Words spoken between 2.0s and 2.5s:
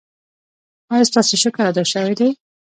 دی؟